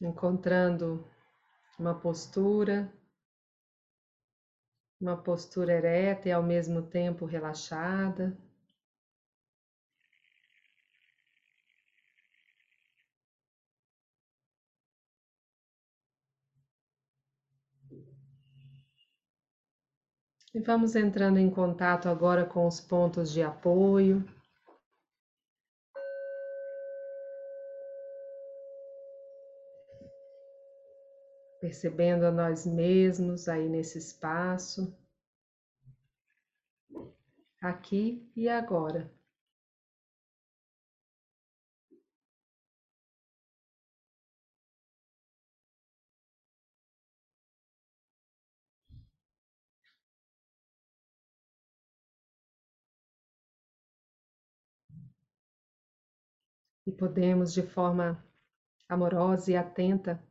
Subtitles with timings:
[0.00, 1.06] encontrando
[1.78, 2.92] uma postura,
[5.00, 8.36] uma postura ereta e ao mesmo tempo relaxada.
[20.54, 24.26] E vamos entrando em contato agora com os pontos de apoio.
[31.66, 34.96] Percebendo a nós mesmos aí nesse espaço,
[37.60, 39.12] aqui e agora.
[56.86, 58.24] e podemos, de forma
[58.88, 60.24] amorosa e atenta,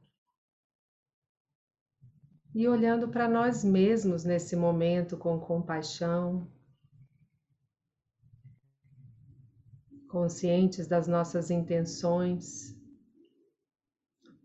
[2.56, 6.50] e olhando para nós mesmos nesse momento com compaixão,
[10.08, 12.74] conscientes das nossas intenções,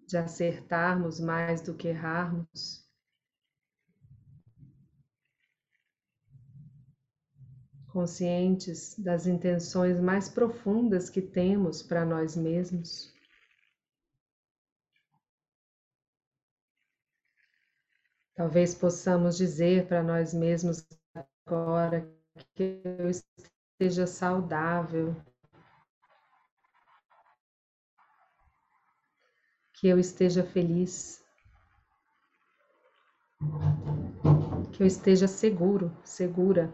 [0.08, 2.84] de acertarmos mais do que errarmos.
[7.92, 13.12] conscientes das intenções mais profundas que temos para nós mesmos.
[18.34, 20.86] Talvez possamos dizer para nós mesmos
[21.46, 22.10] agora
[22.54, 25.14] que eu esteja saudável,
[29.74, 31.24] que eu esteja feliz,
[34.72, 36.72] que eu esteja seguro, segura.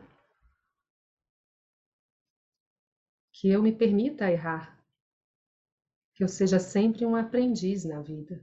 [3.39, 4.83] que eu me permita errar,
[6.15, 8.43] que eu seja sempre um aprendiz na vida.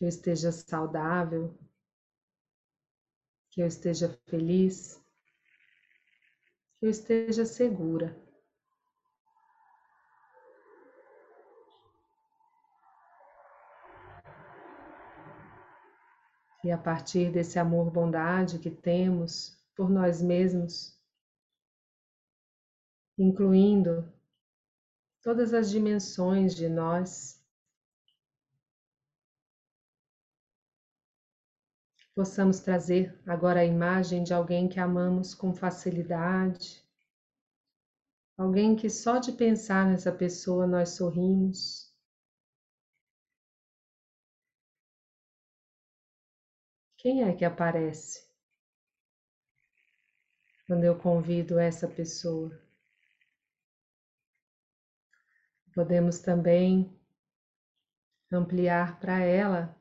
[0.00, 1.54] Que eu esteja saudável,
[3.50, 4.98] que eu esteja feliz,
[6.78, 8.18] que eu esteja segura.
[16.64, 20.98] E a partir desse amor-bondade que temos por nós mesmos,
[23.18, 24.10] incluindo
[25.20, 27.39] todas as dimensões de nós,
[32.20, 36.86] possamos trazer agora a imagem de alguém que amamos com facilidade,
[38.36, 41.90] alguém que só de pensar nessa pessoa nós sorrimos.
[46.98, 48.28] Quem é que aparece
[50.66, 52.50] quando eu convido essa pessoa?
[55.72, 56.94] Podemos também
[58.30, 59.79] ampliar para ela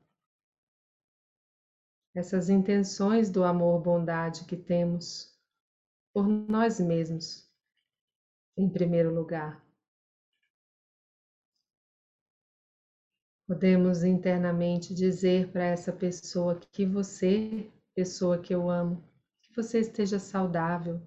[2.19, 5.33] essas intenções do amor, bondade que temos
[6.13, 7.49] por nós mesmos,
[8.57, 9.63] em primeiro lugar.
[13.47, 19.01] Podemos internamente dizer para essa pessoa que você, pessoa que eu amo,
[19.41, 21.01] que você esteja saudável.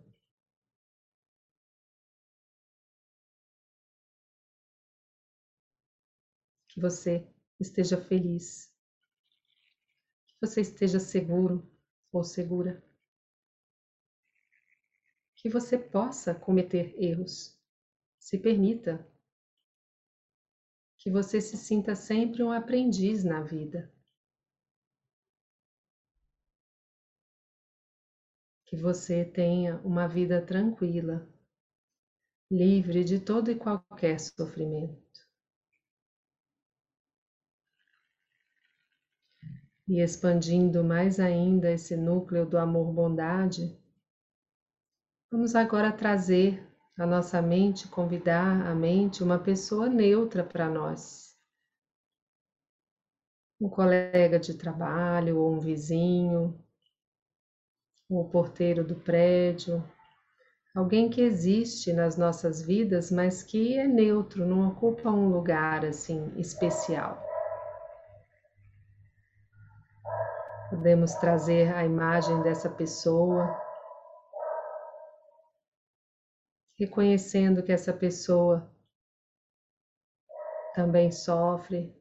[6.69, 7.27] Que você
[7.61, 8.72] esteja feliz.
[10.43, 11.65] Você esteja seguro
[12.11, 12.83] ou segura.
[15.37, 17.57] Que você possa cometer erros.
[18.19, 19.09] Se permita
[20.99, 23.95] que você se sinta sempre um aprendiz na vida.
[28.65, 31.25] Que você tenha uma vida tranquila,
[32.51, 35.02] livre de todo e qualquer sofrimento.
[39.89, 43.77] E expandindo mais ainda esse núcleo do amor-bondade,
[45.31, 46.65] vamos agora trazer
[46.97, 51.37] a nossa mente, convidar a mente uma pessoa neutra para nós.
[53.61, 56.59] Um colega de trabalho, ou um vizinho,
[58.09, 59.83] ou o porteiro do prédio,
[60.75, 66.33] alguém que existe nas nossas vidas, mas que é neutro, não ocupa um lugar assim
[66.37, 67.32] especial.
[70.73, 73.61] Podemos trazer a imagem dessa pessoa
[76.79, 78.75] reconhecendo que essa pessoa
[80.75, 81.95] também sofre,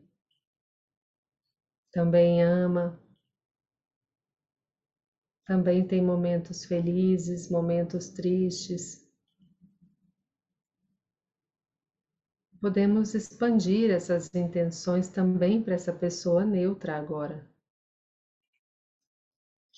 [1.92, 2.98] também ama,
[5.46, 9.06] também tem momentos felizes, momentos tristes.
[12.62, 17.50] Podemos expandir essas intenções também para essa pessoa neutra agora.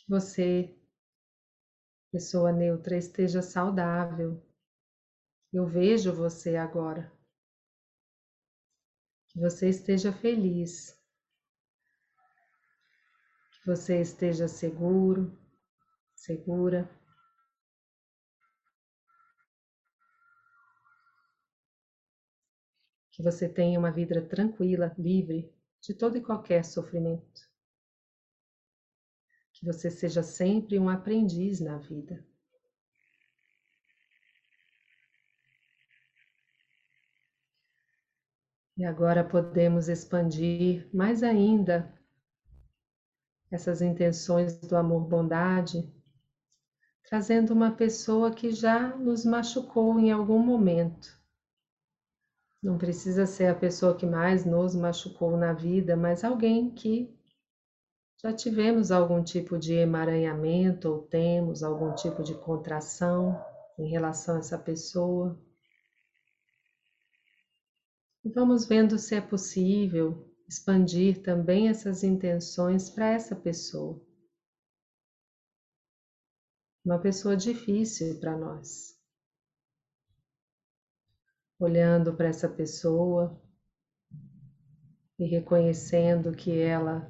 [0.04, 0.76] Que você,
[2.12, 4.46] pessoa neutra, esteja saudável.
[5.52, 7.12] Eu vejo você agora.
[9.30, 11.00] Que você esteja feliz.
[13.52, 15.32] Que você esteja seguro,
[16.14, 16.90] segura.
[23.14, 27.53] que você tenha uma vida tranquila, livre de todo e qualquer sofrimento.
[29.64, 32.22] Que você seja sempre um aprendiz na vida.
[38.76, 41.98] E agora podemos expandir mais ainda
[43.50, 45.90] essas intenções do amor-bondade,
[47.08, 51.24] trazendo uma pessoa que já nos machucou em algum momento
[52.64, 57.14] não precisa ser a pessoa que mais nos machucou na vida, mas alguém que
[58.24, 63.38] já tivemos algum tipo de emaranhamento ou temos algum tipo de contração
[63.78, 65.38] em relação a essa pessoa.
[68.24, 74.02] Vamos vendo se é possível expandir também essas intenções para essa pessoa.
[76.86, 78.94] Uma pessoa difícil para nós
[81.60, 83.42] olhando para essa pessoa
[85.18, 87.10] e reconhecendo que ela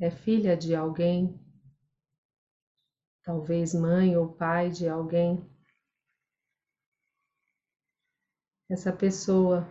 [0.00, 1.38] é filha de alguém,
[3.22, 5.44] talvez mãe ou pai de alguém.
[8.68, 9.66] Essa pessoa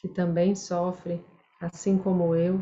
[0.00, 1.24] que também sofre,
[1.60, 2.58] assim como eu,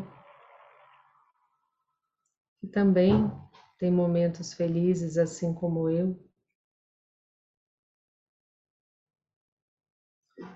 [2.59, 3.29] que também
[3.77, 6.17] tem momentos felizes, assim como eu.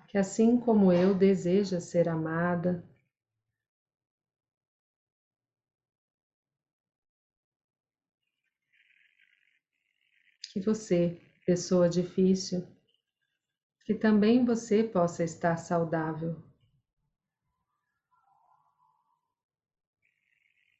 [0.08, 2.84] que assim como eu deseja ser amada,
[10.59, 12.68] que você, pessoa difícil,
[13.86, 16.36] que também você possa estar saudável.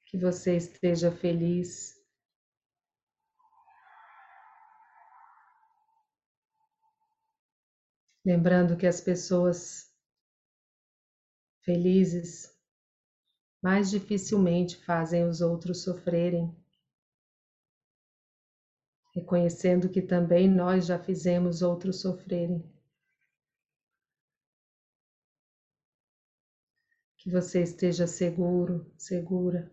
[0.08, 1.96] Que você esteja feliz.
[8.26, 9.94] Lembrando que as pessoas
[11.64, 12.58] felizes
[13.62, 16.52] mais dificilmente fazem os outros sofrerem.
[19.18, 22.64] Reconhecendo que também nós já fizemos outros sofrerem.
[27.18, 29.72] Que você esteja seguro, segura.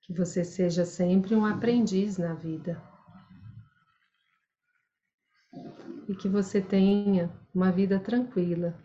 [0.00, 2.82] Que você seja sempre um aprendiz na vida.
[6.08, 8.76] e que você tenha uma vida tranquila,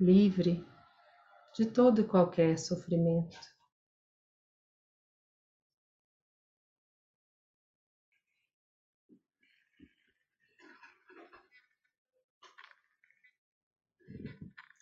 [0.00, 0.66] livre
[1.54, 3.53] de todo e qualquer sofrimento.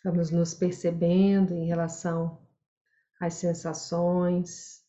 [0.05, 2.41] Vamos nos percebendo em relação
[3.21, 4.85] às sensações,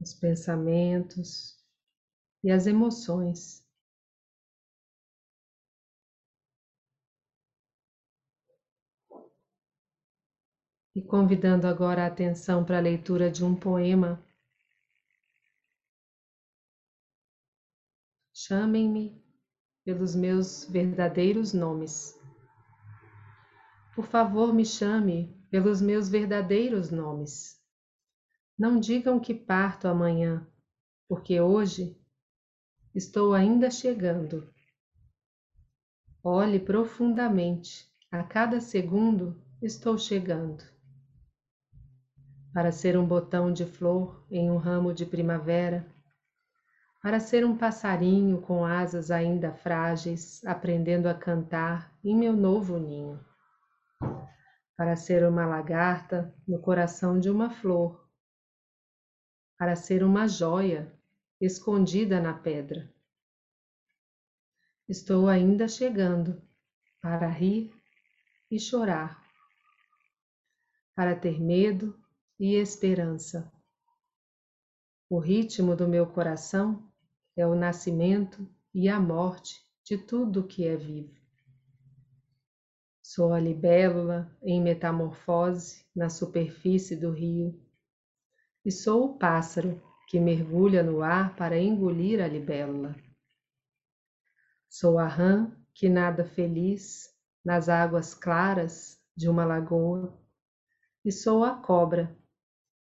[0.00, 1.58] os pensamentos
[2.42, 3.64] e as emoções.
[10.94, 14.24] e convidando agora a atenção para a leitura de um poema.
[18.32, 19.20] Chamem-me
[19.84, 22.18] pelos meus verdadeiros nomes.
[23.94, 27.60] Por favor, me chame pelos meus verdadeiros nomes.
[28.58, 30.46] Não digam que parto amanhã,
[31.08, 31.96] porque hoje
[32.94, 34.48] estou ainda chegando.
[36.22, 40.64] Olhe profundamente, a cada segundo estou chegando
[42.54, 45.84] para ser um botão de flor em um ramo de primavera,
[47.02, 53.18] para ser um passarinho com asas ainda frágeis, aprendendo a cantar em meu novo ninho,
[54.76, 58.08] para ser uma lagarta no coração de uma flor,
[59.56, 60.92] para ser uma joia
[61.40, 62.92] escondida na pedra.
[64.88, 66.42] Estou ainda chegando
[67.00, 67.72] para rir
[68.50, 69.22] e chorar,
[70.94, 71.98] para ter medo
[72.38, 73.50] e esperança.
[75.08, 76.90] O ritmo do meu coração
[77.36, 81.23] é o nascimento e a morte de tudo que é vivo.
[83.14, 87.56] Sou a libélula em metamorfose na superfície do rio,
[88.64, 92.96] e sou o pássaro que mergulha no ar para engolir a libélula.
[94.68, 97.08] Sou a rã que nada feliz
[97.44, 100.20] nas águas claras de uma lagoa,
[101.04, 102.18] e sou a cobra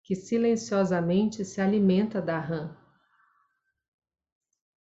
[0.03, 2.75] que silenciosamente se alimenta da rã.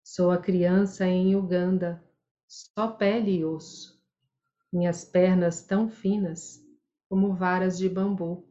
[0.05, 2.05] Sou a criança em Uganda,
[2.47, 4.00] só pele e osso,
[4.73, 6.65] minhas pernas tão finas
[7.09, 8.47] como varas de bambu.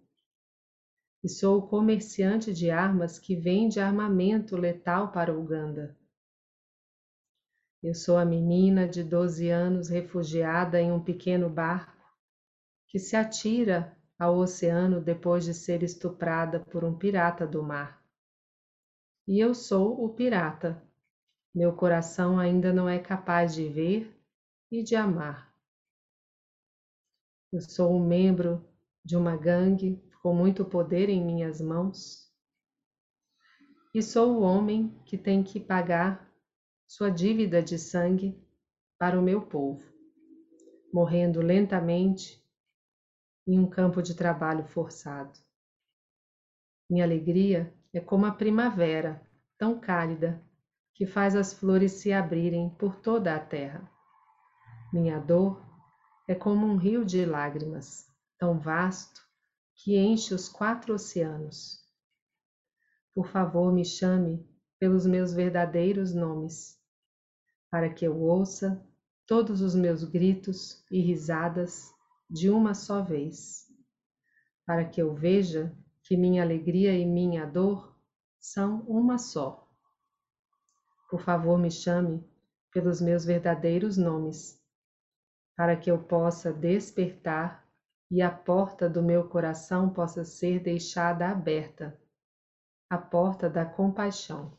[1.23, 5.97] E sou o comerciante de armas que vende armamento letal para Uganda.
[7.81, 11.97] Eu sou a menina de 12 anos refugiada em um pequeno barco
[12.88, 18.03] que se atira ao oceano depois de ser estuprada por um pirata do mar.
[19.25, 20.81] E eu sou o pirata.
[21.55, 24.13] Meu coração ainda não é capaz de ver
[24.69, 25.49] e de amar.
[27.51, 28.63] Eu sou um membro
[29.03, 32.32] de uma gangue com muito poder em minhas mãos.
[33.91, 36.32] E sou o homem que tem que pagar
[36.88, 38.39] sua dívida de sangue
[39.00, 39.84] para o meu povo,
[40.94, 42.39] morrendo lentamente
[43.48, 45.34] em um campo de trabalho forçado.
[46.88, 49.27] Minha alegria é como a primavera,
[49.58, 50.39] tão cálida,
[50.94, 53.89] que faz as flores se abrirem por toda a terra.
[54.94, 55.68] Minha dor
[56.29, 58.07] é como um rio de lágrimas,
[58.38, 59.19] tão vasto
[59.74, 61.83] que enche os quatro oceanos.
[63.15, 66.79] Por favor, me chame pelos meus verdadeiros nomes
[67.71, 68.79] para que eu ouça
[69.25, 71.91] todos os meus gritos e risadas
[72.29, 73.65] de uma só vez,
[74.67, 77.98] para que eu veja que minha alegria e minha dor
[78.39, 79.67] são uma só.
[81.09, 82.24] Por favor, me chame
[82.71, 84.58] pelos meus verdadeiros nomes,
[85.59, 87.67] para que eu possa despertar
[88.09, 91.99] e a porta do meu coração possa ser deixada aberta
[92.89, 94.57] a porta da compaixão.